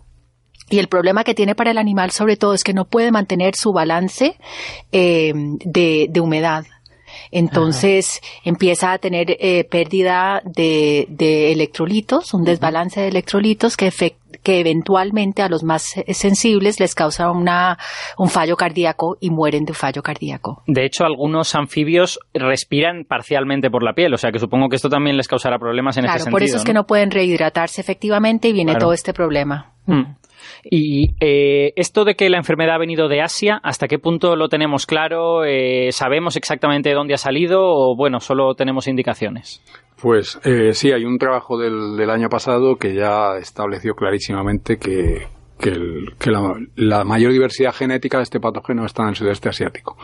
y 0.71 0.79
el 0.79 0.89
problema 0.89 1.25
que 1.25 1.35
tiene 1.35 1.55
para 1.55 1.71
el 1.71 1.79
animal 1.79 2.11
sobre 2.11 2.37
todo 2.37 2.55
es 2.55 2.65
que 2.65 2.75
no 2.75 2.85
puede 2.85 3.11
mantener 3.11 3.55
su 3.55 3.73
balance 3.73 4.37
eh, 4.93 5.33
de, 5.35 6.09
de 6.11 6.21
humedad. 6.21 6.65
Entonces 7.31 8.21
empieza 8.45 8.93
a 8.93 8.99
tener 8.99 9.37
eh, 9.39 9.65
pérdida 9.65 10.43
de, 10.45 11.07
de 11.09 11.53
electrolitos, 11.53 12.35
un 12.35 12.45
desbalance 12.45 13.01
de 13.01 13.09
electrolitos 13.09 13.77
que, 13.77 13.91
que 14.43 14.61
eventualmente 14.61 15.43
a 15.43 15.49
los 15.49 15.63
más 15.65 15.97
eh, 15.97 16.15
sensibles 16.15 16.81
les 16.81 16.95
causa 16.95 17.31
una, 17.31 17.79
un 18.17 18.29
fallo 18.29 18.57
cardíaco 18.57 19.17
y 19.21 19.31
mueren 19.31 19.65
de 19.65 19.75
fallo 19.75 20.03
cardíaco. 20.03 20.63
De 20.67 20.85
hecho, 20.85 21.05
algunos 21.05 21.55
anfibios 21.55 22.19
respiran 22.35 23.05
parcialmente 23.05 23.71
por 23.71 23.83
la 23.83 23.93
piel, 23.95 24.15
o 24.15 24.19
sea 24.19 24.33
que 24.33 24.39
supongo 24.39 24.69
que 24.69 24.77
esto 24.77 24.89
también 24.89 25.17
les 25.17 25.29
causará 25.29 25.59
problemas 25.59 25.97
en 25.97 26.05
claro, 26.05 26.17
este 26.17 26.25
sentido. 26.25 26.35
por 26.35 26.43
eso 26.43 26.57
es 26.57 26.65
que 26.65 26.73
no 26.75 26.87
pueden 26.87 27.11
rehidratarse 27.11 27.81
efectivamente 27.81 28.49
y 28.49 28.53
viene 28.53 28.73
Claro. 28.73 28.87
todo 28.87 28.93
este 28.93 29.13
problema. 29.13 29.73
Mm. 29.87 30.03
Y 30.65 31.11
eh, 31.21 31.73
esto 31.77 32.05
de 32.05 32.15
que 32.15 32.29
la 32.31 32.39
enfermedad 32.39 32.75
ha 32.77 32.79
venido 32.79 33.09
de 33.09 33.21
Asia, 33.21 33.61
¿hasta 33.63 33.89
qué 33.89 33.99
punto 33.99 34.37
lo 34.37 34.49
tenemos 34.49 34.87
claro? 34.87 35.45
Eh, 35.45 35.91
¿Sabemos 35.93 36.37
exactamente 36.37 36.89
de 36.89 36.95
dónde 36.95 37.15
ha 37.15 37.19
salido 37.19 37.61
o, 37.63 37.97
bueno, 37.97 38.21
solo 38.21 38.55
tenemos 38.55 38.89
indicaciones? 38.89 39.63
Pues 40.01 40.39
eh, 40.45 40.73
sí, 40.75 40.93
hay 40.93 41.05
un 41.05 41.19
trabajo 41.19 41.59
del, 41.59 41.97
del 41.97 42.11
año 42.11 42.29
pasado 42.29 42.77
que 42.77 42.95
ya 42.95 43.37
estableció 43.41 43.95
clarísimamente 43.95 44.79
que, 44.79 45.27
que, 45.59 45.71
el- 45.71 46.15
que 46.21 46.31
la, 46.31 46.55
la 46.77 47.03
mayor 47.05 47.33
diversidad 47.33 47.75
genética 47.75 48.19
de 48.19 48.23
este 48.23 48.39
patógeno 48.39 48.85
está 48.87 49.03
en 49.03 49.09
el 49.09 49.17
sudeste 49.17 49.49
asiático. 49.49 49.97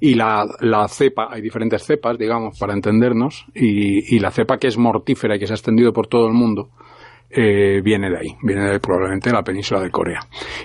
Y 0.00 0.14
la, 0.14 0.44
la 0.60 0.88
cepa, 0.88 1.28
hay 1.30 1.40
diferentes 1.40 1.84
cepas, 1.84 2.18
digamos, 2.18 2.58
para 2.58 2.72
entendernos, 2.72 3.46
y, 3.54 4.16
y 4.16 4.18
la 4.18 4.32
cepa 4.32 4.58
que 4.58 4.66
es 4.66 4.76
mortífera 4.76 5.36
y 5.36 5.38
que 5.38 5.46
se 5.46 5.52
ha 5.52 5.56
extendido 5.56 5.92
por 5.92 6.08
todo 6.08 6.26
el 6.26 6.32
mundo, 6.34 6.70
eh, 7.30 7.80
viene 7.82 8.10
de 8.10 8.16
ahí, 8.16 8.36
viene 8.42 8.70
de 8.70 8.80
probablemente 8.80 9.28
de 9.28 9.36
la 9.36 9.42
península 9.42 9.80
de 9.80 9.90
Corea. 9.90 10.20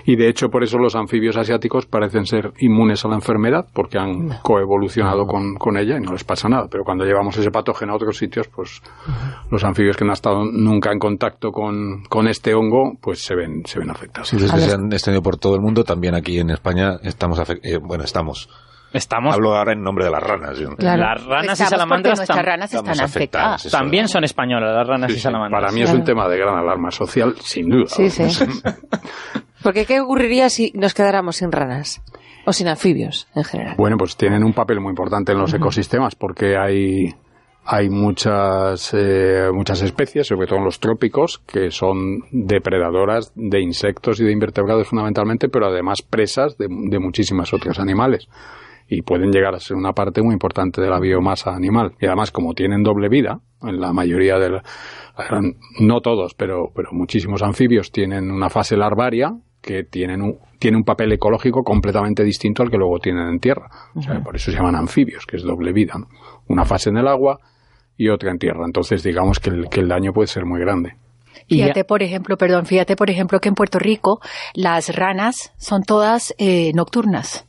Y 0.06 0.16
de 0.16 0.28
hecho, 0.28 0.48
por 0.48 0.62
eso 0.62 0.78
los 0.78 0.96
anfibios 0.96 1.36
asiáticos 1.36 1.86
parecen 1.86 2.24
ser 2.24 2.52
inmunes 2.58 3.04
a 3.04 3.08
la 3.08 3.16
enfermedad, 3.16 3.66
porque 3.72 3.98
han 3.98 4.38
coevolucionado 4.42 5.26
con, 5.26 5.54
con 5.56 5.76
ella 5.76 5.98
y 5.98 6.00
no 6.00 6.12
les 6.12 6.24
pasa 6.24 6.48
nada. 6.48 6.68
Pero 6.70 6.84
cuando 6.84 7.04
llevamos 7.04 7.36
ese 7.36 7.50
patógeno 7.50 7.92
a 7.92 7.96
otros 7.96 8.16
sitios, 8.16 8.48
pues 8.48 8.80
los 9.50 9.62
anfibios 9.64 9.96
que 9.96 10.04
no 10.04 10.10
han 10.10 10.14
estado 10.14 10.44
nunca 10.44 10.90
en 10.90 10.98
contacto 10.98 11.50
con, 11.50 12.04
con 12.08 12.28
este 12.28 12.54
hongo, 12.54 12.96
pues 13.00 13.22
se 13.22 13.34
ven, 13.34 13.62
se 13.66 13.78
ven 13.78 13.90
afectados. 13.90 14.28
Si 14.28 14.36
desde 14.36 14.54
que 14.54 14.60
se 14.62 14.74
han 14.74 14.92
extendido 14.92 15.22
por 15.22 15.36
todo 15.36 15.56
el 15.56 15.60
mundo, 15.60 15.84
también 15.84 16.14
aquí 16.14 16.38
en 16.38 16.50
España 16.50 16.98
estamos, 17.02 17.40
eh, 17.62 17.78
bueno, 17.78 18.04
estamos. 18.04 18.48
Estamos. 18.94 19.34
Hablo 19.34 19.54
ahora 19.56 19.72
en 19.72 19.82
nombre 19.82 20.04
de 20.06 20.10
las 20.10 20.22
ranas. 20.22 20.58
yo- 20.58 20.70
Claro. 20.76 21.02
Las 21.02 21.24
ranas 21.26 21.60
y 21.60 21.64
salamandras 21.64 22.20
tam- 22.28 22.42
ranas 22.42 22.72
están 22.72 23.00
afectadas, 23.00 23.68
también 23.70 24.08
son 24.08 24.24
españolas, 24.24 24.74
las 24.74 24.86
ranas 24.86 25.10
Sí, 25.10 25.18
y 25.18 25.20
salamandras. 25.20 25.60
Para 25.60 25.72
mí 25.72 25.82
es 25.82 25.92
un 25.92 26.04
tema 26.04 26.28
de 26.28 26.38
gran 26.38 26.56
alarma 26.56 26.90
social, 26.90 27.34
sin 27.40 27.68
duda. 27.68 27.86
Sí, 27.88 28.08
sí. 28.08 28.22
Porque 29.62 29.84
¿qué 29.86 30.00
ocurriría 30.00 30.48
si 30.50 30.72
nos 30.74 30.94
quedáramos 30.94 31.36
sin 31.36 31.50
ranas? 31.50 32.02
O 32.46 32.52
sin 32.52 32.68
anfibios, 32.68 33.26
en 33.34 33.44
general. 33.44 33.74
Bueno, 33.78 33.96
pues 33.96 34.16
tienen 34.16 34.44
un 34.44 34.52
papel 34.52 34.78
muy 34.80 34.90
importante 34.90 35.32
en 35.32 35.38
los 35.38 35.54
ecosistemas 35.54 36.14
porque 36.14 36.58
hay, 36.58 37.14
hay 37.64 37.88
muchas, 37.88 38.92
eh, 38.92 39.48
muchas 39.50 39.80
especies, 39.80 40.26
sobre 40.26 40.46
todo 40.46 40.58
en 40.58 40.66
los 40.66 40.78
trópicos, 40.78 41.38
que 41.46 41.70
son 41.70 42.20
depredadoras 42.30 43.32
de 43.34 43.60
insectos 43.62 44.20
y 44.20 44.24
de 44.24 44.32
invertebrados 44.32 44.86
fundamentalmente, 44.86 45.48
pero 45.48 45.66
además 45.68 46.02
presas 46.02 46.58
de, 46.58 46.66
de 46.68 46.98
muchísimas 46.98 47.54
otros 47.54 47.78
animales. 47.78 48.28
Y 48.88 49.02
pueden 49.02 49.32
llegar 49.32 49.54
a 49.54 49.60
ser 49.60 49.76
una 49.76 49.92
parte 49.94 50.22
muy 50.22 50.34
importante 50.34 50.80
de 50.80 50.90
la 50.90 51.00
biomasa 51.00 51.54
animal. 51.54 51.94
Y 52.00 52.06
además, 52.06 52.30
como 52.30 52.54
tienen 52.54 52.82
doble 52.82 53.08
vida, 53.08 53.40
en 53.62 53.80
la 53.80 53.92
mayoría 53.92 54.38
de 54.38 54.50
la- 54.50 54.62
no 55.80 56.00
todos, 56.00 56.34
pero, 56.34 56.70
pero 56.74 56.90
muchísimos 56.92 57.42
anfibios 57.42 57.90
tienen 57.92 58.30
una 58.30 58.50
fase 58.50 58.76
larvaria 58.76 59.34
que 59.62 59.84
tienen 59.84 60.20
un, 60.20 60.38
tiene 60.58 60.76
un 60.76 60.84
papel 60.84 61.12
ecológico 61.12 61.64
completamente 61.64 62.22
distinto 62.24 62.62
al 62.62 62.70
que 62.70 62.76
luego 62.76 62.98
tienen 62.98 63.28
en 63.28 63.40
tierra. 63.40 63.70
O 63.94 64.02
sea, 64.02 64.22
por 64.22 64.36
eso 64.36 64.50
se 64.50 64.56
llaman 64.56 64.76
anfibios, 64.76 65.24
que 65.24 65.36
es 65.36 65.42
doble 65.42 65.72
vida. 65.72 65.94
¿no? 65.98 66.08
Una 66.48 66.64
fase 66.66 66.90
en 66.90 66.98
el 66.98 67.08
agua 67.08 67.38
y 67.96 68.08
otra 68.10 68.30
en 68.30 68.38
tierra. 68.38 68.66
Entonces, 68.66 69.02
digamos 69.02 69.40
que 69.40 69.50
el, 69.50 69.68
que 69.70 69.80
el 69.80 69.88
daño 69.88 70.12
puede 70.12 70.26
ser 70.26 70.44
muy 70.44 70.60
grande. 70.60 70.96
Ya- 71.48 71.64
Fíjate, 71.64 71.84
por 71.84 72.02
ejemplo, 72.02 72.36
perdón, 72.36 72.66
fíjate, 72.66 72.96
por 72.96 73.10
ejemplo, 73.10 73.40
que 73.40 73.48
en 73.48 73.54
Puerto 73.54 73.78
Rico 73.78 74.20
las 74.54 74.94
ranas 74.94 75.52
son 75.56 75.82
todas 75.82 76.34
eh, 76.38 76.72
nocturnas. 76.74 77.46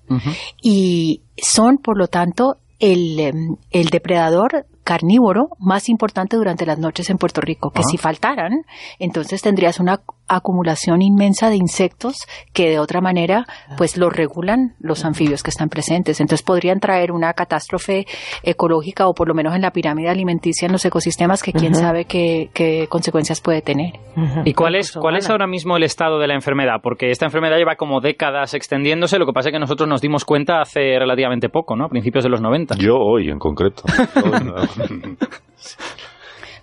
Y 0.62 1.22
son, 1.38 1.78
por 1.78 1.98
lo 1.98 2.08
tanto, 2.08 2.58
el, 2.80 3.20
em, 3.20 3.56
el 3.72 3.90
depredador 3.90 4.66
carnívoro 4.84 5.50
más 5.60 5.90
importante 5.90 6.36
durante 6.38 6.66
las 6.66 6.78
noches 6.78 7.10
en 7.10 7.18
Puerto 7.18 7.42
Rico, 7.42 7.72
que 7.72 7.82
si 7.90 7.98
faltaran, 7.98 8.52
entonces 9.00 9.42
tendrías 9.42 9.80
una 9.80 10.02
acumulación 10.28 11.02
inmensa 11.02 11.50
de 11.50 11.56
insectos 11.56 12.18
que 12.54 12.70
de 12.70 12.80
otra 12.80 13.02
manera 13.02 13.46
pues 13.78 13.98
lo 13.98 14.10
regulan 14.10 14.76
los 14.80 15.06
anfibios 15.06 15.44
que 15.44 15.50
están 15.50 15.70
presentes. 15.70 16.20
Entonces 16.20 16.44
podrían 16.44 16.80
traer 16.80 17.12
una 17.12 17.34
catástrofe 17.34 18.06
ecológica 18.44 19.08
o 19.08 19.14
por 19.14 19.28
lo 19.28 19.34
menos 19.34 19.56
en 19.56 19.62
la 19.62 19.72
pirámide 19.72 20.10
alimenticia 20.10 20.66
en 20.66 20.72
los 20.72 20.86
ecosistemas 20.86 21.44
que 21.44 21.54
quién 21.54 21.76
sabe 21.76 22.06
qué, 22.06 22.50
qué 22.54 22.88
consecuencias 22.90 23.42
puede 23.42 23.62
tener. 23.62 23.94
¿Y 24.46 24.54
cuál 24.54 24.76
es, 24.76 24.92
cuál 24.92 25.18
es 25.18 25.30
ahora 25.30 25.48
mismo 25.48 25.78
el 25.78 25.84
estado 25.84 26.20
de 26.20 26.28
la 26.28 26.36
enfermedad? 26.36 26.76
Porque 26.82 27.12
esta 27.12 27.26
enfermedad 27.26 27.58
lleva 27.58 27.76
como 27.76 28.02
décadas 28.02 28.54
extendiéndose, 28.54 29.20
lo 29.20 29.26
que 29.26 29.34
pasa 29.34 29.50
es 29.50 29.54
que 29.54 29.60
nosotros 29.60 29.88
nos 29.88 30.02
dimos 30.02 30.26
cuenta 30.26 30.62
hace 30.62 30.98
relativamente 31.00 31.50
poco, 31.50 31.76
¿no? 31.76 31.86
A 31.86 31.90
principios 31.90 32.24
de 32.24 32.30
los 32.30 32.42
90. 32.42 32.76
Yo 32.78 32.98
hoy 32.98 33.30
en 33.30 33.40
concreto. 33.40 33.84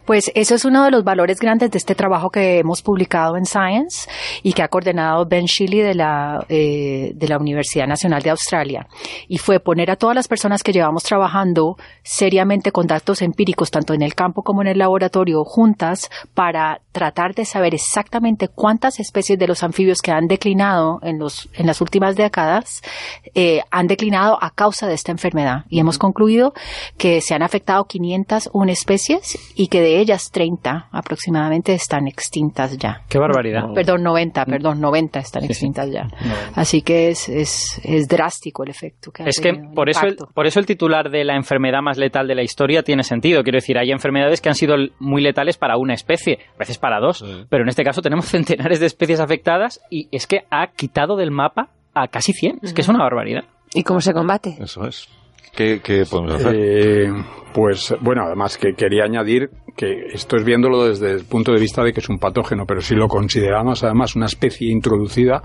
Pues 0.05 0.33
eso 0.35 0.55
es 0.55 0.65
uno 0.65 0.85
de 0.85 0.91
los 0.91 1.05
valores 1.05 1.39
grandes 1.39 1.71
de 1.71 1.79
este 1.79 1.95
trabajo 1.95 2.31
que 2.31 2.59
hemos 2.59 2.83
publicado 2.83 3.37
en 3.37 3.47
Science 3.47 4.09
y 4.43 4.53
que 4.53 4.63
ha 4.63 4.69
coordinado 4.69 5.27
Ben 5.27 5.47
Shilley 5.47 5.81
de 5.81 5.95
la, 5.95 6.45
eh, 6.49 7.13
de 7.15 7.29
la 7.29 7.39
Universidad 7.39 7.87
Nacional 7.87 8.23
de 8.23 8.31
Australia. 8.31 8.89
Y 9.29 9.39
fue 9.39 9.61
poner 9.61 9.91
a 9.91 9.97
todas 9.97 10.17
las 10.17 10.29
personas 10.29 10.63
que 10.63 10.73
llevamos 10.73 11.05
trabajando 11.05 11.77
seriamente 12.03 12.73
con 12.73 12.87
datos 12.87 13.23
empíricos, 13.23 13.71
tanto 13.71 13.95
en 13.95 14.03
el 14.03 14.15
campo 14.15 14.43
como 14.43 14.63
en 14.63 14.69
el 14.69 14.79
laboratorio, 14.79 15.45
juntas 15.45 16.11
para 16.35 16.81
tratar 16.93 17.35
de 17.35 17.45
saber 17.45 17.75
exactamente 17.75 18.49
cuántas 18.49 19.01
especies 19.01 19.39
de 19.39 19.47
los 19.47 19.63
anfibios 19.63 20.01
que 20.03 20.11
han 20.11 20.27
declinado 20.27 20.99
en, 21.03 21.19
los, 21.19 21.49
en 21.55 21.67
las 21.67 21.81
últimas 21.81 22.17
décadas 22.17 22.83
eh, 23.35 23.61
han 23.71 23.87
declinado 23.87 24.39
a 24.41 24.51
causa 24.51 24.87
de 24.87 24.95
esta 24.95 25.13
enfermedad. 25.13 25.65
Y 25.69 25.81
hemos 25.81 25.99
concluido 25.99 26.55
que 26.99 27.21
se 27.21 27.35
han 27.35 27.43
afectado 27.43 27.85
501 27.87 28.73
especies 28.73 29.39
y 29.55 29.69
que 29.69 29.81
de 29.81 29.92
ellas 30.01 30.31
30 30.31 30.89
aproximadamente 30.91 31.75
están 31.75 32.07
extintas 32.09 32.77
ya. 32.79 33.03
Qué 33.09 33.19
barbaridad. 33.19 33.65
Perdón, 33.75 34.03
90, 34.03 34.45
perdón, 34.47 34.81
90 34.81 35.19
están 35.21 35.45
extintas 35.45 35.91
ya. 35.91 36.09
Así 36.55 36.83
que 36.83 37.09
es, 37.09 37.29
es, 37.29 37.81
es 37.85 38.09
drástico 38.09 38.65
el 38.65 38.71
efecto 38.71 39.11
que 39.11 39.23
ha 39.23 39.27
Es 39.27 39.41
que 39.41 39.51
tenido, 39.53 39.69
el 39.71 39.75
por 39.75 39.89
eso, 39.91 40.07
el, 40.07 40.17
por 40.35 40.47
eso 40.47 40.61
el 40.61 40.67
titular 40.67 41.11
de 41.11 41.25
la 41.25 41.37
enfermedad 41.37 41.81
más 41.83 41.99
letal 41.99 42.27
de 42.27 42.35
la 42.35 42.43
historia 42.43 42.83
tiene 42.83 43.03
sentido. 43.03 43.43
Quiero 43.43 43.57
decir, 43.59 43.79
hay 43.79 43.91
enfermedades 43.91 44.41
que 44.41 44.49
han 44.49 44.55
sido 44.55 44.77
muy 44.99 45.23
letales 45.23 45.57
para 45.59 45.77
una 45.77 45.95
especie, 45.95 46.39
a 46.55 46.59
veces 46.59 46.79
para 46.79 46.99
dos, 47.01 47.19
Sí. 47.19 47.45
pero 47.49 47.63
en 47.63 47.69
este 47.69 47.85
caso 47.85 48.03
tenemos 48.03 48.27
centenares 48.31 48.81
de 48.81 48.87
especies 48.87 49.21
afectadas 49.21 49.81
y 49.91 50.09
es 50.13 50.27
que 50.27 50.45
ha 50.51 50.69
quitado 50.69 51.17
del 51.17 51.31
mapa 51.31 51.69
a 51.95 52.09
casi 52.09 52.33
100. 52.33 52.61
Es 52.63 52.73
que 52.73 52.81
es 52.81 52.89
una 52.89 53.01
barbaridad. 53.01 53.45
¿Y 53.75 53.83
cómo 53.85 54.01
se 54.01 54.13
combate? 54.13 54.57
Eso 54.61 54.87
es. 54.87 55.09
¿Qué, 55.55 55.81
qué 55.83 56.05
podemos 56.11 56.35
hacer? 56.35 56.55
Eh, 56.59 57.13
pues 57.53 57.95
bueno, 58.01 58.23
además 58.25 58.57
que 58.57 58.75
quería 58.75 59.05
añadir 59.05 59.51
que 59.77 60.07
esto 60.13 60.37
es 60.37 60.45
viéndolo 60.45 60.85
desde 60.87 61.13
el 61.13 61.25
punto 61.25 61.53
de 61.53 61.61
vista 61.61 61.83
de 61.83 61.93
que 61.93 62.01
es 62.01 62.09
un 62.09 62.19
patógeno, 62.19 62.65
pero 62.67 62.81
si 62.81 62.95
lo 62.95 63.09
consideramos 63.09 63.83
además 63.85 64.17
una 64.17 64.27
especie 64.27 64.71
introducida, 64.71 65.43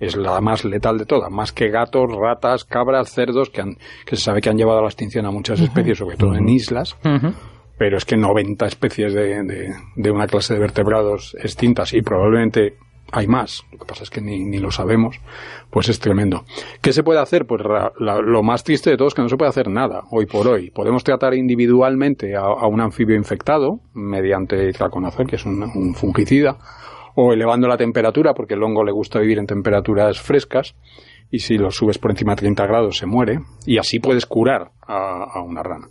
es 0.00 0.16
la 0.16 0.40
más 0.40 0.64
letal 0.64 0.98
de 0.98 1.06
todas, 1.06 1.30
más 1.30 1.52
que 1.52 1.68
gatos, 1.70 2.10
ratas, 2.12 2.64
cabras, 2.64 3.12
cerdos, 3.12 3.50
que, 3.50 3.60
han- 3.60 3.76
que 4.04 4.16
se 4.16 4.22
sabe 4.24 4.40
que 4.40 4.50
han 4.50 4.56
llevado 4.58 4.78
a 4.80 4.82
la 4.82 4.88
extinción 4.88 5.24
a 5.26 5.30
muchas 5.30 5.60
especies, 5.60 5.98
sobre 5.98 6.16
todo 6.16 6.34
en 6.34 6.48
islas, 6.48 6.96
pero 7.78 7.96
es 7.96 8.04
que 8.04 8.16
90 8.16 8.66
especies 8.66 9.14
de, 9.14 9.42
de- 9.44 9.74
de 9.94 10.10
una 10.10 10.26
clase 10.26 10.54
de 10.54 10.60
vertebrados 10.60 11.36
extintas 11.40 11.92
y 11.94 12.02
probablemente 12.02 12.76
hay 13.12 13.26
más, 13.26 13.62
lo 13.72 13.78
que 13.78 13.84
pasa 13.84 14.02
es 14.02 14.10
que 14.10 14.20
ni, 14.20 14.44
ni 14.44 14.58
lo 14.58 14.70
sabemos, 14.70 15.16
pues 15.70 15.88
es 15.88 15.98
tremendo. 16.00 16.44
¿Qué 16.80 16.92
se 16.92 17.02
puede 17.02 17.20
hacer? 17.20 17.46
Pues 17.46 17.62
la- 17.62 18.20
lo 18.20 18.42
más 18.42 18.64
triste 18.64 18.90
de 18.90 18.96
todo 18.96 19.08
es 19.08 19.14
que 19.14 19.22
no 19.22 19.28
se 19.28 19.36
puede 19.36 19.50
hacer 19.50 19.68
nada 19.68 20.02
hoy 20.10 20.26
por 20.26 20.48
hoy. 20.48 20.70
Podemos 20.70 21.04
tratar 21.04 21.34
individualmente 21.34 22.34
a, 22.36 22.48
un 22.66 22.80
anfibio 22.80 23.16
infectado 23.16 23.80
mediante 23.92 24.72
traconazol, 24.72 25.26
que 25.26 25.36
es 25.36 25.44
un, 25.44 25.62
un 25.62 25.94
fungicida, 25.94 26.58
o 27.14 27.32
elevando 27.32 27.68
la 27.68 27.76
temperatura, 27.76 28.34
porque 28.34 28.54
el 28.54 28.62
hongo 28.62 28.82
le 28.84 28.90
gusta 28.92 29.20
vivir 29.20 29.38
en 29.38 29.46
temperaturas 29.46 30.20
frescas, 30.20 30.74
y 31.30 31.38
si 31.40 31.56
lo 31.58 31.70
subes 31.70 31.98
por 31.98 32.10
encima 32.10 32.32
de 32.32 32.36
30 32.40 32.66
grados 32.66 32.96
se 32.98 33.06
muere, 33.06 33.40
y 33.66 33.78
así 33.78 33.98
puedes 34.00 34.26
curar 34.26 34.70
a 34.86 35.40
una 35.42 35.62
rana. 35.62 35.88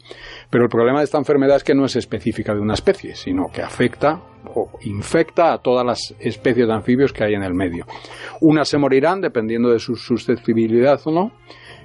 Pero 0.54 0.66
el 0.66 0.70
problema 0.70 1.00
de 1.00 1.06
esta 1.06 1.18
enfermedad 1.18 1.56
es 1.58 1.64
que 1.64 1.74
no 1.74 1.84
es 1.84 1.96
específica 1.96 2.54
de 2.54 2.60
una 2.62 2.76
especie, 2.76 3.16
sino 3.16 3.48
que 3.52 3.64
afecta 3.64 4.20
o 4.54 4.70
infecta 4.84 5.52
a 5.52 5.58
todas 5.58 5.84
las 5.84 6.14
especies 6.20 6.68
de 6.68 6.74
anfibios 6.74 7.12
que 7.12 7.24
hay 7.24 7.34
en 7.34 7.42
el 7.42 7.56
medio. 7.56 7.86
Unas 8.40 8.68
se 8.70 8.78
morirán 8.78 9.20
dependiendo 9.20 9.72
de 9.72 9.80
su 9.80 9.96
susceptibilidad 9.96 11.02
o 11.06 11.12
no, 11.12 11.32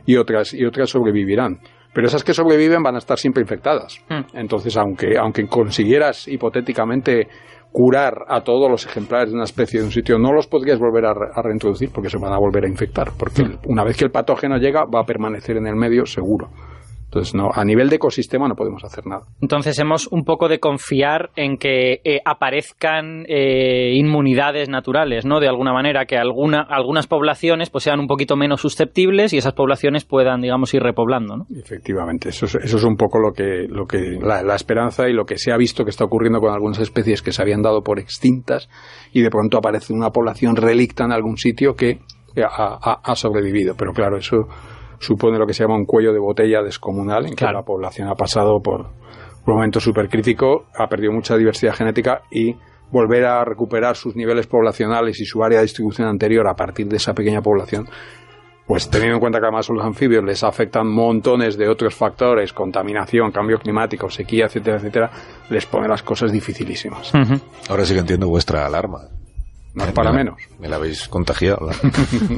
y 0.04 0.16
otras, 0.16 0.52
y 0.52 0.66
otras 0.66 0.90
sobrevivirán. 0.90 1.60
Pero 1.94 2.08
esas 2.08 2.22
que 2.22 2.34
sobreviven 2.34 2.82
van 2.82 2.96
a 2.96 2.98
estar 2.98 3.18
siempre 3.18 3.40
infectadas. 3.40 4.00
Hmm. 4.10 4.36
Entonces, 4.36 4.76
aunque, 4.76 5.16
aunque 5.16 5.46
consiguieras 5.46 6.28
hipotéticamente 6.28 7.26
curar 7.72 8.26
a 8.28 8.42
todos 8.42 8.70
los 8.70 8.84
ejemplares 8.84 9.30
de 9.30 9.34
una 9.36 9.44
especie 9.44 9.80
de 9.80 9.86
un 9.86 9.92
sitio, 9.92 10.18
no 10.18 10.30
los 10.32 10.46
podrías 10.46 10.78
volver 10.78 11.06
a, 11.06 11.14
re- 11.14 11.30
a 11.34 11.40
reintroducir 11.40 11.88
porque 11.90 12.10
se 12.10 12.18
van 12.18 12.34
a 12.34 12.38
volver 12.38 12.64
a 12.64 12.68
infectar. 12.68 13.12
Porque 13.18 13.40
el- 13.42 13.58
una 13.66 13.82
vez 13.82 13.96
que 13.96 14.04
el 14.04 14.10
patógeno 14.10 14.58
llega, 14.58 14.84
va 14.84 15.00
a 15.00 15.06
permanecer 15.06 15.56
en 15.56 15.66
el 15.66 15.74
medio 15.76 16.04
seguro. 16.04 16.50
Entonces, 17.18 17.34
no, 17.34 17.50
a 17.52 17.64
nivel 17.64 17.88
de 17.90 17.96
ecosistema 17.96 18.46
no 18.48 18.54
podemos 18.54 18.84
hacer 18.84 19.06
nada. 19.06 19.22
Entonces 19.42 19.78
hemos 19.80 20.06
un 20.06 20.24
poco 20.24 20.48
de 20.48 20.60
confiar 20.60 21.30
en 21.36 21.56
que 21.58 22.00
eh, 22.04 22.20
aparezcan 22.24 23.24
eh, 23.28 23.92
inmunidades 23.94 24.68
naturales, 24.68 25.24
¿no? 25.26 25.40
De 25.40 25.48
alguna 25.48 25.72
manera, 25.72 26.06
que 26.06 26.16
alguna, 26.16 26.60
algunas 26.62 27.06
poblaciones 27.08 27.70
pues 27.70 27.84
sean 27.84 27.98
un 28.00 28.06
poquito 28.06 28.36
menos 28.36 28.60
susceptibles 28.60 29.32
y 29.32 29.38
esas 29.38 29.52
poblaciones 29.54 30.04
puedan, 30.04 30.40
digamos, 30.40 30.72
ir 30.74 30.82
repoblando, 30.82 31.36
¿no? 31.36 31.46
Efectivamente, 31.56 32.28
eso 32.28 32.46
es, 32.46 32.54
eso 32.54 32.76
es 32.76 32.84
un 32.84 32.96
poco 32.96 33.18
lo 33.18 33.32
que, 33.32 33.66
lo 33.68 33.86
que 33.86 34.18
la, 34.22 34.42
la 34.42 34.54
esperanza 34.54 35.08
y 35.08 35.12
lo 35.12 35.24
que 35.24 35.38
se 35.38 35.50
ha 35.52 35.56
visto 35.56 35.84
que 35.84 35.90
está 35.90 36.04
ocurriendo 36.04 36.40
con 36.40 36.52
algunas 36.52 36.78
especies 36.78 37.20
que 37.22 37.32
se 37.32 37.42
habían 37.42 37.62
dado 37.62 37.82
por 37.82 37.98
extintas 37.98 38.68
y 39.12 39.22
de 39.22 39.30
pronto 39.30 39.58
aparece 39.58 39.92
una 39.92 40.10
población 40.10 40.54
relicta 40.56 41.04
en 41.04 41.12
algún 41.12 41.36
sitio 41.36 41.74
que 41.74 41.98
ha, 42.42 42.78
ha- 42.80 43.00
ha 43.02 43.16
sobrevivido. 43.16 43.74
Pero 43.76 43.92
claro, 43.92 44.18
eso 44.18 44.46
supone 44.98 45.38
lo 45.38 45.46
que 45.46 45.54
se 45.54 45.64
llama 45.64 45.76
un 45.76 45.86
cuello 45.86 46.12
de 46.12 46.18
botella 46.18 46.62
descomunal 46.62 47.26
en 47.26 47.34
que 47.34 47.44
la 47.44 47.62
población 47.62 48.08
ha 48.08 48.14
pasado 48.14 48.60
por 48.60 48.80
un 49.46 49.54
momento 49.54 49.80
súper 49.80 50.08
crítico, 50.08 50.66
ha 50.76 50.88
perdido 50.88 51.12
mucha 51.12 51.36
diversidad 51.36 51.74
genética 51.74 52.22
y 52.30 52.54
volver 52.90 53.24
a 53.24 53.44
recuperar 53.44 53.96
sus 53.96 54.16
niveles 54.16 54.46
poblacionales 54.46 55.20
y 55.20 55.24
su 55.24 55.42
área 55.44 55.58
de 55.58 55.64
distribución 55.64 56.08
anterior 56.08 56.46
a 56.48 56.54
partir 56.54 56.88
de 56.88 56.96
esa 56.96 57.14
pequeña 57.14 57.42
población 57.42 57.88
pues 58.68 58.90
teniendo 58.90 59.14
en 59.14 59.20
cuenta 59.20 59.40
que 59.40 59.46
además 59.46 59.68
a 59.70 59.72
los 59.72 59.82
anfibios 59.82 60.22
les 60.22 60.44
afectan 60.44 60.86
montones 60.86 61.56
de 61.56 61.68
otros 61.68 61.94
factores, 61.94 62.52
contaminación, 62.52 63.32
cambio 63.32 63.58
climático, 63.58 64.10
sequía, 64.10 64.44
etcétera, 64.44 64.76
etcétera, 64.76 65.10
les 65.48 65.64
pone 65.64 65.88
las 65.88 66.02
cosas 66.02 66.30
dificilísimas. 66.30 67.10
Ahora 67.70 67.86
sí 67.86 67.94
que 67.94 68.00
entiendo 68.00 68.28
vuestra 68.28 68.66
alarma. 68.66 69.08
No 69.78 69.84
es 69.84 69.92
para 69.92 70.10
Me 70.12 70.18
la- 70.18 70.24
menos. 70.24 70.40
Me 70.58 70.68
la 70.68 70.76
habéis 70.76 71.08
contagiado. 71.08 71.66
La, 71.66 71.74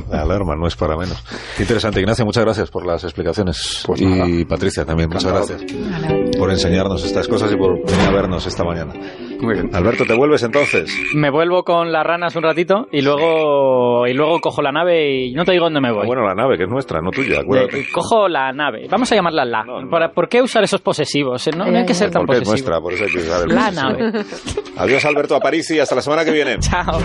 la 0.17 0.23
alarma 0.23 0.55
no 0.57 0.67
es 0.67 0.77
para 0.77 0.97
menos. 0.97 1.23
Qué 1.57 1.63
interesante, 1.65 2.01
Ignacio. 2.01 2.25
Muchas 2.25 2.45
gracias 2.45 2.71
por 2.71 2.87
las 2.87 3.03
explicaciones. 3.05 3.83
Pues 3.87 4.01
y. 4.01 4.45
Patricia 4.45 4.85
también, 4.85 5.09
muchas 5.09 5.33
gracias 5.33 5.63
por 6.39 6.51
enseñarnos 6.51 7.05
estas 7.05 7.27
cosas 7.29 7.51
y 7.53 7.57
por 7.57 7.75
venir 7.85 8.07
a 8.07 8.11
vernos 8.11 8.47
esta 8.47 8.63
mañana. 8.65 8.93
Muy 9.41 9.55
bien. 9.55 9.71
Alberto, 9.75 10.05
¿te 10.05 10.15
vuelves 10.15 10.43
entonces? 10.43 10.95
Me 11.15 11.31
vuelvo 11.31 11.63
con 11.65 11.91
las 11.93 12.05
ranas 12.05 12.35
un 12.37 12.43
ratito 12.43 12.89
y 12.93 13.01
luego 13.03 14.07
y 14.07 14.13
luego 14.15 14.41
cojo 14.41 14.63
la 14.63 14.71
nave 14.73 15.27
y 15.27 15.33
no 15.33 15.45
te 15.45 15.53
digo 15.53 15.65
dónde 15.65 15.81
me 15.81 15.91
voy. 15.93 16.03
Ah, 16.03 16.07
bueno, 16.07 16.27
la 16.27 16.35
nave, 16.35 16.57
que 16.57 16.65
es 16.65 16.69
nuestra, 16.71 17.01
no 17.01 17.11
tuya, 17.11 17.41
acuérdate. 17.41 17.81
Eh, 17.81 17.87
cojo 17.93 18.29
la 18.29 18.53
nave. 18.53 18.87
Vamos 18.91 19.11
a 19.13 19.15
llamarla 19.15 19.45
la. 19.45 19.65
No, 19.65 19.83
no. 19.83 19.91
¿Para- 19.91 20.13
¿Por 20.13 20.29
qué 20.29 20.43
usar 20.43 20.63
esos 20.65 20.81
posesivos? 20.81 21.47
No, 21.57 21.65
no 21.67 21.79
hay 21.79 21.87
que 21.87 21.95
ser 21.95 22.11
tan 22.11 22.27
Porque 22.27 22.43
es 22.43 22.49
nuestra, 22.49 22.81
por 22.81 22.93
eso 22.93 23.05
hay 23.05 23.11
que. 23.11 23.53
La 23.55 23.71
nave. 23.71 24.25
Adiós, 24.77 25.05
Alberto 25.05 25.35
Aparici, 25.37 25.79
hasta 25.79 25.95
la 25.95 26.03
semana 26.03 26.25
que 26.25 26.33
viene. 26.33 26.59
Chao. 26.61 26.99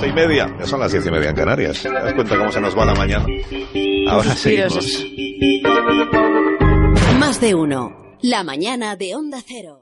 Seis 0.00 0.12
y 0.12 0.14
media, 0.14 0.54
ya 0.58 0.66
son 0.66 0.80
las 0.80 0.92
diez 0.92 1.06
y 1.06 1.10
media 1.10 1.30
en 1.30 1.36
Canarias. 1.36 1.82
¿Te 1.82 1.90
das 1.92 2.12
cuenta 2.14 2.36
cómo 2.36 2.50
se 2.52 2.60
nos 2.60 2.76
va 2.76 2.84
la 2.84 2.94
mañana? 2.94 3.26
Ahora 4.08 4.30
seguimos. 4.34 5.06
Más 7.18 7.40
de 7.40 7.54
uno. 7.54 7.96
La 8.22 8.44
mañana 8.44 8.96
de 8.96 9.14
Onda 9.16 9.38
Cero. 9.44 9.81